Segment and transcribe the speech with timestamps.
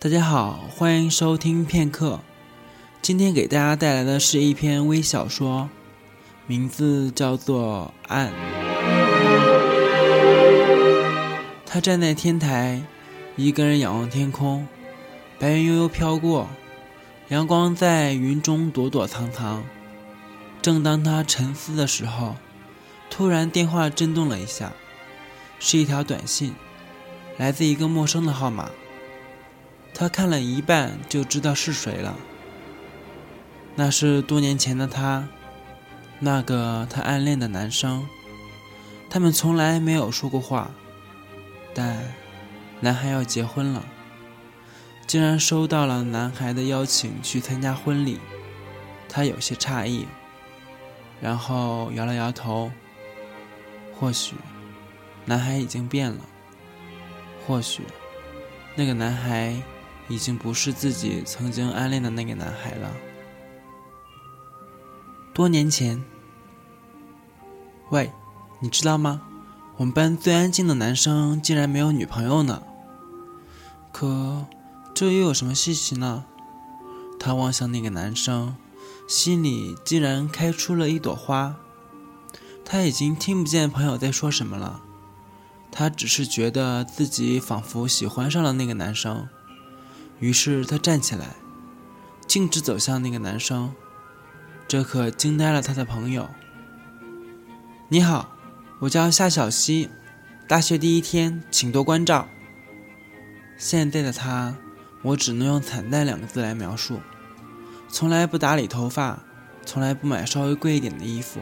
[0.00, 2.20] 大家好，欢迎收听片刻。
[3.02, 5.68] 今天给大家带来的是一篇微小说，
[6.46, 8.28] 名字叫做《暗》。
[11.66, 12.80] 他站在天台，
[13.34, 14.68] 一个人仰望天空，
[15.36, 16.46] 白云悠悠飘过，
[17.30, 19.64] 阳光在云中躲躲藏藏。
[20.62, 22.36] 正当他沉思的时候，
[23.10, 24.72] 突然电话震动了一下，
[25.58, 26.54] 是一条短信，
[27.36, 28.70] 来自一个陌生的号码。
[29.98, 32.14] 他看了一半就知道是谁了。
[33.74, 35.28] 那是多年前的他，
[36.20, 38.06] 那个他暗恋的男生。
[39.10, 40.70] 他们从来没有说过话，
[41.74, 42.14] 但
[42.80, 43.84] 男孩要结婚了，
[45.04, 48.20] 竟然收到了男孩的邀请去参加婚礼。
[49.08, 50.06] 他有些诧异，
[51.20, 52.70] 然后摇了摇头。
[53.98, 54.36] 或许，
[55.24, 56.20] 男孩已经变了。
[57.44, 57.82] 或许，
[58.76, 59.60] 那个男孩。
[60.08, 62.90] 已经不是自己曾经暗恋的那个男孩了。
[65.34, 66.02] 多年前，
[67.90, 68.10] 喂，
[68.60, 69.22] 你知道吗？
[69.76, 72.62] 我们班最安静的男生竟然没有女朋友呢。
[73.92, 74.46] 可，
[74.92, 76.24] 这又有什么稀奇呢？
[77.20, 78.56] 他望向那个男生，
[79.06, 81.56] 心里竟然开出了一朵花。
[82.64, 84.82] 他已经听不见朋友在说什么了，
[85.70, 89.28] 他只是觉得自己仿佛喜欢上了那个男生。
[90.20, 91.36] 于是他站起来，
[92.26, 93.72] 径直走向那个男生，
[94.66, 96.28] 这可惊呆了他的朋友。
[97.88, 98.36] 你好，
[98.80, 99.88] 我叫夏小溪，
[100.48, 102.28] 大学第一天，请多关照。
[103.56, 104.56] 现在的他，
[105.02, 107.00] 我只能用惨淡两个字来描述。
[107.88, 109.20] 从来不打理头发，
[109.64, 111.40] 从来不买稍微贵一点的衣服，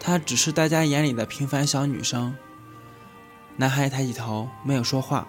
[0.00, 2.34] 她只是大家眼里的平凡小女生。
[3.56, 5.28] 男孩抬起头，没有说话。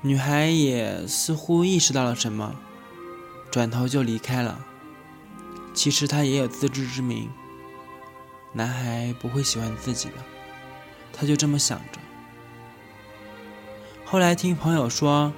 [0.00, 2.54] 女孩也似乎意识到了什么，
[3.50, 4.64] 转头就离开了。
[5.74, 7.28] 其实她也有自知之明，
[8.52, 10.14] 男孩不会喜欢自己的，
[11.12, 11.98] 她就这么想着。
[14.04, 15.32] 后来听朋友说，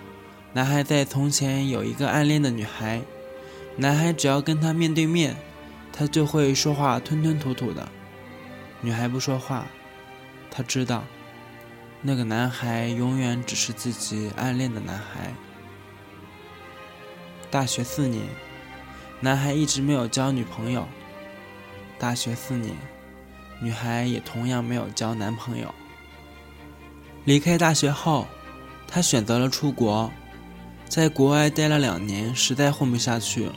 [0.52, 3.00] 男孩在从前有一个暗恋的女孩，
[3.76, 5.36] 男孩只要跟她面对面，
[5.92, 7.88] 他就会说话吞吞吐吐的。
[8.82, 9.66] 女孩不说话，
[10.50, 11.04] 他知道。
[12.02, 15.34] 那个男孩永远只是自己暗恋的男孩。
[17.50, 18.24] 大学四年，
[19.20, 20.86] 男孩一直没有交女朋友。
[21.98, 22.74] 大学四年，
[23.60, 25.74] 女孩也同样没有交男朋友。
[27.26, 28.26] 离开大学后，
[28.88, 30.10] 他选择了出国，
[30.88, 33.50] 在国外待了两年，实在混不下去，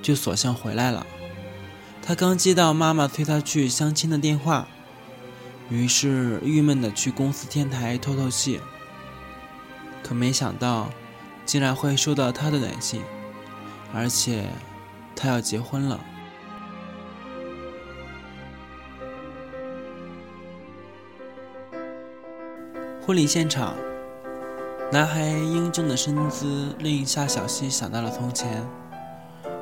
[0.00, 1.06] 就索性回来了。
[2.00, 4.66] 他刚接到妈妈催他去相亲的电话。
[5.70, 8.60] 于是，郁闷的去公司天台透透气。
[10.02, 10.90] 可没想到，
[11.46, 13.02] 竟然会收到他的短信，
[13.94, 14.50] 而且
[15.16, 15.98] 他要结婚了。
[23.06, 23.74] 婚礼现场，
[24.92, 28.66] 男孩英俊的身姿令夏小溪想到了从前。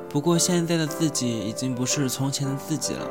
[0.09, 3.09] 不过，现在的自己已经不是从前的自己了。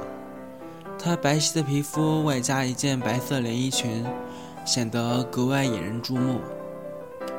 [1.04, 4.06] 她白皙的皮肤外加一件白色连衣裙，
[4.64, 6.40] 显得格外引人注目。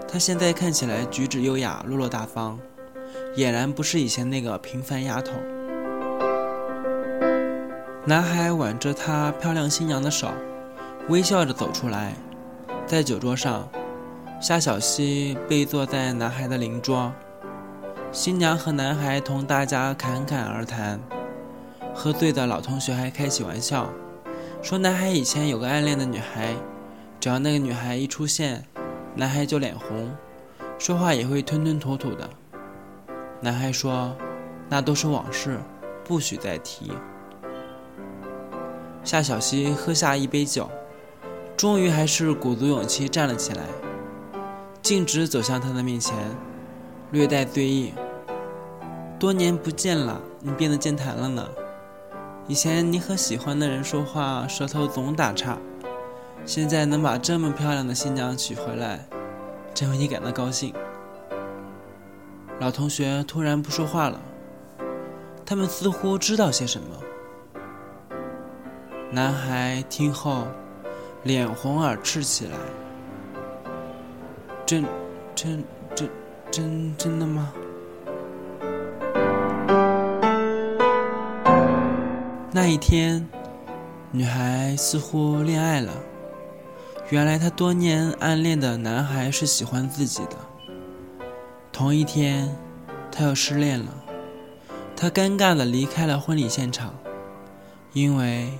[0.08, 2.58] 她现在看起来举止优雅、落落大方，
[3.36, 5.30] 俨然不是以前那个平凡丫头。
[8.04, 10.32] 男孩挽着她漂亮新娘的手，
[11.08, 12.14] 微笑着走出来。
[12.84, 13.68] 在酒桌上，
[14.40, 17.12] 夏小溪背坐在男孩的邻桌，
[18.10, 20.98] 新娘和男孩同大家侃侃而谈。
[21.94, 23.88] 喝醉的老同学还开起玩笑，
[24.62, 26.54] 说男孩以前有个暗恋的女孩，
[27.20, 28.64] 只要那个女孩一出现，
[29.14, 30.10] 男孩就脸红，
[30.78, 32.28] 说话也会吞吞吐吐的。
[33.40, 34.16] 男孩说
[34.68, 35.60] ：“那都是往事，
[36.04, 36.92] 不许再提。”
[39.04, 40.70] 夏小溪喝下一杯酒，
[41.56, 43.62] 终于还是鼓足勇气站了起来，
[44.80, 46.16] 径直走向他的面前，
[47.10, 47.92] 略带醉意
[49.18, 51.48] ：“多年不见了，你变得健谈了呢。”
[52.48, 55.56] 以前你和喜欢的人说话，舌头总打岔，
[56.44, 59.06] 现在能把这么漂亮的新娘娶回来，
[59.72, 60.74] 真为你感到高兴。
[62.58, 64.20] 老同学突然不说话了，
[65.46, 66.88] 他们似乎知道些什么。
[69.10, 70.46] 男孩听后，
[71.22, 72.56] 脸红耳赤起来。
[74.66, 74.84] 真，
[75.34, 75.62] 真，
[75.94, 76.10] 真，
[76.50, 77.52] 真真的吗？
[82.54, 83.26] 那一天，
[84.10, 85.90] 女孩似乎恋爱了。
[87.08, 90.36] 原来她多年暗恋的男孩是喜欢自己的。
[91.72, 92.54] 同一天，
[93.10, 93.86] 她又失恋了。
[94.94, 96.94] 他尴尬的离开了婚礼现场，
[97.94, 98.50] 因为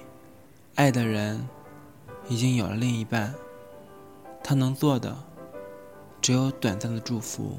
[0.74, 1.46] 爱的人
[2.28, 3.34] 已经有了另一半。
[4.42, 5.14] 他能做的
[6.22, 7.56] 只有短暂的祝福。